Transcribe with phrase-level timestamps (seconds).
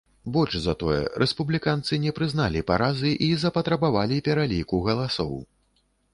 [0.35, 5.33] Больш за тое, рэспубліканцы не прызналі паразы і запатрабавалі пераліку галасоў.